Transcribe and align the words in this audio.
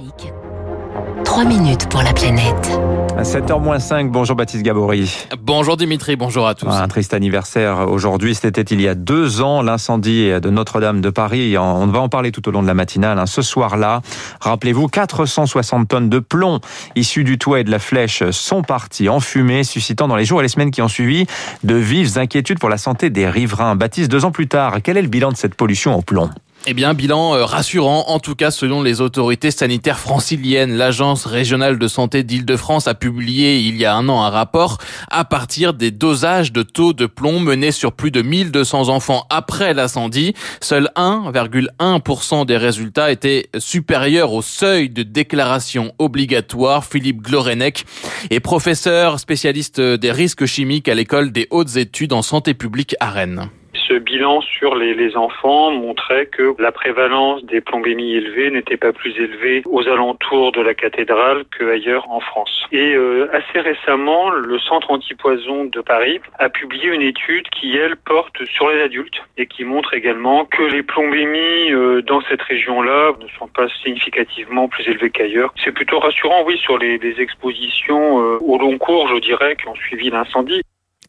Classique. 0.00 0.32
3 1.24 1.44
minutes 1.44 1.88
pour 1.88 2.02
la 2.02 2.12
planète. 2.12 2.80
À 3.16 3.22
7h-5, 3.22 4.10
bonjour 4.10 4.34
Baptiste 4.34 4.62
Gabory. 4.62 5.26
Bonjour 5.42 5.76
Dimitri, 5.76 6.16
bonjour 6.16 6.46
à 6.46 6.54
tous. 6.54 6.68
Un 6.68 6.88
triste 6.88 7.12
anniversaire 7.12 7.88
aujourd'hui, 7.88 8.34
c'était 8.34 8.62
il 8.62 8.80
y 8.80 8.88
a 8.88 8.94
deux 8.94 9.40
ans, 9.40 9.62
l'incendie 9.62 10.30
de 10.40 10.50
Notre-Dame 10.50 11.00
de 11.00 11.10
Paris. 11.10 11.56
On 11.58 11.86
va 11.86 12.00
en 12.00 12.08
parler 12.08 12.32
tout 12.32 12.48
au 12.48 12.50
long 12.50 12.62
de 12.62 12.66
la 12.66 12.74
matinale. 12.74 13.18
Hein. 13.18 13.26
Ce 13.26 13.42
soir-là, 13.42 14.00
rappelez-vous, 14.40 14.88
460 14.88 15.88
tonnes 15.88 16.08
de 16.08 16.18
plomb 16.18 16.60
issues 16.96 17.24
du 17.24 17.38
toit 17.38 17.60
et 17.60 17.64
de 17.64 17.70
la 17.70 17.78
flèche 17.78 18.28
sont 18.30 18.62
parties 18.62 19.08
en 19.08 19.20
fumée, 19.20 19.64
suscitant 19.64 20.08
dans 20.08 20.16
les 20.16 20.24
jours 20.24 20.40
et 20.40 20.42
les 20.42 20.48
semaines 20.48 20.70
qui 20.70 20.82
ont 20.82 20.88
suivi 20.88 21.26
de 21.62 21.74
vives 21.74 22.18
inquiétudes 22.18 22.58
pour 22.58 22.70
la 22.70 22.78
santé 22.78 23.10
des 23.10 23.28
riverains. 23.28 23.76
Baptiste, 23.76 24.10
deux 24.10 24.24
ans 24.24 24.32
plus 24.32 24.48
tard, 24.48 24.78
quel 24.82 24.96
est 24.96 25.02
le 25.02 25.08
bilan 25.08 25.30
de 25.30 25.36
cette 25.36 25.54
pollution 25.54 25.96
au 25.96 26.02
plomb? 26.02 26.30
Eh 26.66 26.74
bien, 26.74 26.92
bilan 26.92 27.34
euh, 27.34 27.44
rassurant, 27.44 28.04
en 28.08 28.18
tout 28.18 28.34
cas 28.34 28.50
selon 28.50 28.82
les 28.82 29.00
autorités 29.00 29.50
sanitaires 29.50 29.98
franciliennes. 29.98 30.76
L'Agence 30.76 31.24
régionale 31.24 31.78
de 31.78 31.88
santé 31.88 32.22
d'Île-de-France 32.22 32.86
a 32.86 32.94
publié 32.94 33.60
il 33.60 33.76
y 33.76 33.86
a 33.86 33.94
un 33.94 34.08
an 34.10 34.22
un 34.22 34.28
rapport 34.28 34.76
à 35.10 35.24
partir 35.24 35.72
des 35.72 35.90
dosages 35.90 36.52
de 36.52 36.62
taux 36.62 36.92
de 36.92 37.06
plomb 37.06 37.40
menés 37.40 37.72
sur 37.72 37.92
plus 37.92 38.10
de 38.10 38.20
1200 38.20 38.88
enfants 38.90 39.26
après 39.30 39.72
l'incendie. 39.72 40.34
Seul 40.60 40.90
1,1% 40.96 42.44
des 42.44 42.58
résultats 42.58 43.10
étaient 43.10 43.48
supérieurs 43.58 44.32
au 44.32 44.42
seuil 44.42 44.90
de 44.90 45.02
déclaration 45.02 45.92
obligatoire. 45.98 46.84
Philippe 46.84 47.22
Glorenec 47.22 47.86
est 48.30 48.40
professeur 48.40 49.18
spécialiste 49.18 49.80
des 49.80 50.12
risques 50.12 50.44
chimiques 50.44 50.88
à 50.88 50.94
l'école 50.94 51.32
des 51.32 51.46
hautes 51.50 51.76
études 51.76 52.12
en 52.12 52.22
santé 52.22 52.52
publique 52.52 52.96
à 53.00 53.10
Rennes 53.10 53.48
ce 53.90 53.94
bilan 53.94 54.40
sur 54.40 54.76
les, 54.76 54.94
les, 54.94 55.16
enfants 55.16 55.72
montrait 55.72 56.26
que 56.26 56.54
la 56.60 56.70
prévalence 56.70 57.44
des 57.44 57.60
plombémies 57.60 58.14
élevées 58.14 58.50
n'était 58.52 58.76
pas 58.76 58.92
plus 58.92 59.16
élevée 59.18 59.62
aux 59.66 59.88
alentours 59.88 60.52
de 60.52 60.60
la 60.60 60.74
cathédrale 60.74 61.44
qu'ailleurs 61.58 62.08
en 62.08 62.20
France. 62.20 62.66
Et 62.70 62.94
euh, 62.94 63.28
assez 63.32 63.58
récemment, 63.58 64.30
le 64.30 64.58
Centre 64.60 64.92
antipoison 64.92 65.64
de 65.64 65.80
Paris 65.80 66.20
a 66.38 66.48
publié 66.48 66.94
une 66.94 67.02
étude 67.02 67.48
qui, 67.48 67.76
elle, 67.76 67.96
porte 67.96 68.44
sur 68.44 68.70
les 68.70 68.80
adultes 68.80 69.22
et 69.36 69.46
qui 69.46 69.64
montre 69.64 69.92
également 69.94 70.44
que 70.44 70.62
les 70.62 70.84
plombémies 70.84 71.72
euh, 71.72 72.00
dans 72.02 72.20
cette 72.28 72.42
région-là 72.42 73.12
ne 73.20 73.26
sont 73.38 73.48
pas 73.48 73.66
significativement 73.82 74.68
plus 74.68 74.86
élevées 74.86 75.10
qu'ailleurs. 75.10 75.52
C'est 75.64 75.72
plutôt 75.72 75.98
rassurant, 75.98 76.44
oui, 76.46 76.56
sur 76.58 76.78
les, 76.78 76.98
les 76.98 77.20
expositions 77.20 78.22
euh, 78.22 78.38
au 78.40 78.56
long 78.56 78.78
cours, 78.78 79.08
je 79.08 79.18
dirais, 79.20 79.56
qui 79.56 79.66
ont 79.66 79.74
suivi 79.74 80.10
l'incendie. 80.10 80.62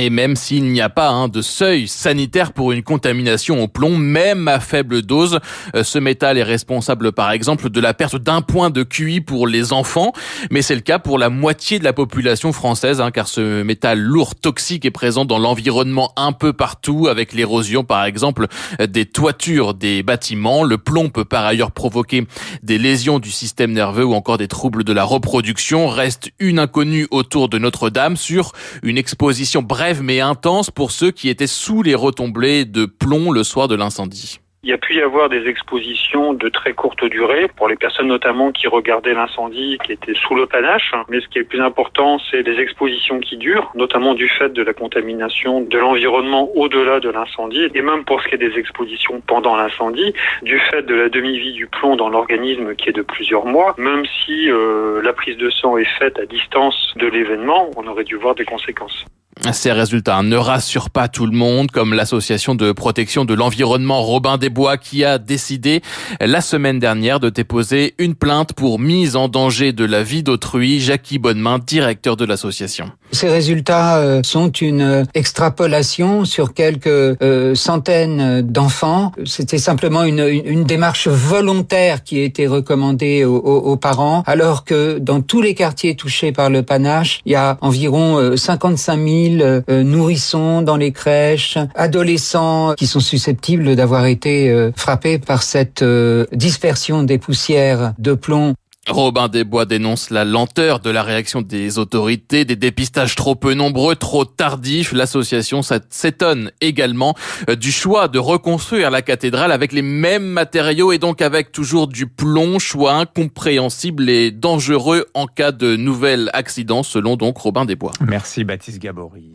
Et 0.00 0.10
même 0.10 0.36
s'il 0.36 0.66
n'y 0.66 0.80
a 0.80 0.90
pas 0.90 1.08
hein, 1.08 1.26
de 1.26 1.42
seuil 1.42 1.88
sanitaire 1.88 2.52
pour 2.52 2.70
une 2.70 2.84
contamination 2.84 3.64
au 3.64 3.66
plomb, 3.66 3.96
même 3.98 4.46
à 4.46 4.60
faible 4.60 5.02
dose, 5.02 5.40
euh, 5.74 5.82
ce 5.82 5.98
métal 5.98 6.38
est 6.38 6.44
responsable 6.44 7.10
par 7.10 7.32
exemple 7.32 7.68
de 7.68 7.80
la 7.80 7.94
perte 7.94 8.14
d'un 8.14 8.40
point 8.40 8.70
de 8.70 8.84
QI 8.84 9.20
pour 9.20 9.48
les 9.48 9.72
enfants, 9.72 10.12
mais 10.52 10.62
c'est 10.62 10.76
le 10.76 10.82
cas 10.82 11.00
pour 11.00 11.18
la 11.18 11.30
moitié 11.30 11.80
de 11.80 11.84
la 11.84 11.92
population 11.92 12.52
française, 12.52 13.00
hein, 13.00 13.10
car 13.10 13.26
ce 13.26 13.64
métal 13.64 13.98
lourd 13.98 14.36
toxique 14.36 14.84
est 14.84 14.92
présent 14.92 15.24
dans 15.24 15.40
l'environnement 15.40 16.12
un 16.16 16.30
peu 16.30 16.52
partout, 16.52 17.08
avec 17.08 17.32
l'érosion 17.32 17.82
par 17.82 18.04
exemple 18.04 18.46
des 18.78 19.04
toitures 19.04 19.74
des 19.74 20.04
bâtiments. 20.04 20.62
Le 20.62 20.78
plomb 20.78 21.08
peut 21.08 21.24
par 21.24 21.44
ailleurs 21.44 21.72
provoquer 21.72 22.24
des 22.62 22.78
lésions 22.78 23.18
du 23.18 23.32
système 23.32 23.72
nerveux 23.72 24.04
ou 24.04 24.14
encore 24.14 24.38
des 24.38 24.46
troubles 24.46 24.84
de 24.84 24.92
la 24.92 25.02
reproduction. 25.02 25.88
Reste 25.88 26.30
une 26.38 26.60
inconnue 26.60 27.08
autour 27.10 27.48
de 27.48 27.58
Notre-Dame 27.58 28.16
sur 28.16 28.52
une 28.84 28.96
exposition 28.96 29.60
brève 29.60 29.87
mais 30.02 30.20
intense 30.20 30.70
pour 30.70 30.90
ceux 30.90 31.10
qui 31.10 31.28
étaient 31.28 31.46
sous 31.46 31.82
les 31.82 31.94
retombées 31.94 32.64
de 32.64 32.84
plomb 32.84 33.32
le 33.32 33.42
soir 33.42 33.68
de 33.68 33.74
l'incendie. 33.74 34.40
Il 34.64 34.70
y 34.70 34.72
a 34.72 34.78
pu 34.78 34.96
y 34.96 35.00
avoir 35.00 35.28
des 35.28 35.46
expositions 35.46 36.34
de 36.34 36.48
très 36.48 36.72
courte 36.72 37.04
durée 37.04 37.48
pour 37.56 37.68
les 37.68 37.76
personnes 37.76 38.08
notamment 38.08 38.50
qui 38.50 38.66
regardaient 38.66 39.14
l'incendie, 39.14 39.78
qui 39.84 39.92
étaient 39.92 40.14
sous 40.14 40.34
le 40.34 40.46
panache. 40.46 40.92
Mais 41.08 41.20
ce 41.20 41.28
qui 41.28 41.38
est 41.38 41.42
le 41.42 41.46
plus 41.46 41.62
important, 41.62 42.18
c'est 42.28 42.42
les 42.42 42.60
expositions 42.60 43.20
qui 43.20 43.36
durent, 43.36 43.70
notamment 43.76 44.14
du 44.14 44.28
fait 44.28 44.52
de 44.52 44.62
la 44.62 44.74
contamination 44.74 45.60
de 45.60 45.78
l'environnement 45.78 46.50
au-delà 46.56 46.98
de 46.98 47.08
l'incendie, 47.08 47.68
et 47.72 47.82
même 47.82 48.04
pour 48.04 48.20
ce 48.20 48.28
qui 48.28 48.34
est 48.34 48.38
des 48.38 48.58
expositions 48.58 49.22
pendant 49.26 49.56
l'incendie, 49.56 50.12
du 50.42 50.58
fait 50.58 50.82
de 50.82 50.94
la 50.94 51.08
demi-vie 51.08 51.52
du 51.52 51.68
plomb 51.68 51.94
dans 51.94 52.08
l'organisme 52.08 52.74
qui 52.74 52.88
est 52.88 52.92
de 52.92 53.02
plusieurs 53.02 53.46
mois. 53.46 53.76
Même 53.78 54.04
si 54.06 54.50
euh, 54.50 55.00
la 55.02 55.12
prise 55.12 55.36
de 55.36 55.50
sang 55.50 55.78
est 55.78 55.98
faite 55.98 56.18
à 56.18 56.26
distance 56.26 56.94
de 56.96 57.06
l'événement, 57.06 57.70
on 57.76 57.86
aurait 57.86 58.04
dû 58.04 58.16
voir 58.16 58.34
des 58.34 58.44
conséquences. 58.44 59.06
Ces 59.52 59.72
résultats 59.72 60.22
ne 60.22 60.36
rassurent 60.36 60.90
pas 60.90 61.08
tout 61.08 61.26
le 61.26 61.36
monde, 61.36 61.70
comme 61.70 61.94
l'association 61.94 62.54
de 62.54 62.72
protection 62.72 63.24
de 63.24 63.34
l'environnement 63.34 64.02
Robin 64.02 64.36
des 64.36 64.50
Bois 64.50 64.76
qui 64.76 65.04
a 65.04 65.18
décidé 65.18 65.80
la 66.20 66.40
semaine 66.40 66.78
dernière 66.78 67.20
de 67.20 67.30
déposer 67.30 67.94
une 67.98 68.14
plainte 68.14 68.52
pour 68.52 68.78
mise 68.78 69.16
en 69.16 69.28
danger 69.28 69.72
de 69.72 69.84
la 69.84 70.02
vie 70.02 70.22
d'autrui. 70.22 70.80
Jackie 70.80 71.18
Bonnemain, 71.18 71.58
directeur 71.58 72.16
de 72.16 72.24
l'association. 72.24 72.90
Ces 73.12 73.28
résultats 73.28 73.98
euh, 73.98 74.20
sont 74.22 74.50
une 74.50 75.06
extrapolation 75.14 76.24
sur 76.24 76.54
quelques 76.54 76.86
euh, 76.86 77.54
centaines 77.54 78.42
d'enfants. 78.42 79.12
C'était 79.24 79.58
simplement 79.58 80.04
une, 80.04 80.64
démarche 80.64 81.08
volontaire 81.08 82.04
qui 82.04 82.18
été 82.20 82.46
recommandée 82.46 83.24
aux, 83.24 83.36
aux, 83.36 83.76
parents, 83.76 84.22
alors 84.26 84.64
que 84.64 84.98
dans 84.98 85.20
tous 85.20 85.40
les 85.40 85.54
quartiers 85.54 85.94
touchés 85.94 86.32
par 86.32 86.50
le 86.50 86.62
panache, 86.62 87.20
il 87.24 87.32
y 87.32 87.36
a 87.36 87.58
environ 87.60 88.36
55 88.36 88.96
000 88.96 89.62
euh, 89.68 89.82
nourrissons 89.82 90.62
dans 90.62 90.76
les 90.76 90.92
crèches, 90.92 91.58
adolescents 91.74 92.74
qui 92.74 92.86
sont 92.86 93.00
susceptibles 93.00 93.76
d'avoir 93.76 94.06
été 94.06 94.50
euh, 94.50 94.70
frappés 94.76 95.18
par 95.18 95.42
cette 95.42 95.82
euh, 95.82 96.26
dispersion 96.32 97.02
des 97.02 97.18
poussières 97.18 97.92
de 97.98 98.14
plomb 98.14 98.54
Robin 98.88 99.28
Desbois 99.28 99.66
dénonce 99.66 100.10
la 100.10 100.24
lenteur 100.24 100.80
de 100.80 100.90
la 100.90 101.02
réaction 101.02 101.42
des 101.42 101.78
autorités, 101.78 102.44
des 102.44 102.56
dépistages 102.56 103.14
trop 103.14 103.34
peu 103.34 103.54
nombreux, 103.54 103.96
trop 103.96 104.24
tardifs. 104.24 104.92
L'association 104.92 105.60
s'étonne 105.62 106.50
également 106.60 107.14
du 107.58 107.70
choix 107.70 108.08
de 108.08 108.18
reconstruire 108.18 108.90
la 108.90 109.02
cathédrale 109.02 109.52
avec 109.52 109.72
les 109.72 109.82
mêmes 109.82 110.26
matériaux 110.26 110.92
et 110.92 110.98
donc 110.98 111.22
avec 111.22 111.52
toujours 111.52 111.88
du 111.88 112.06
plomb, 112.06 112.58
choix 112.58 112.94
incompréhensible 112.94 114.08
et 114.08 114.30
dangereux 114.30 115.06
en 115.14 115.26
cas 115.26 115.52
de 115.52 115.76
nouvel 115.76 116.30
accident, 116.32 116.82
selon 116.82 117.16
donc 117.16 117.38
Robin 117.38 117.64
Desbois. 117.64 117.92
Merci 118.00 118.44
Baptiste 118.44 118.80
Gabory. 118.80 119.34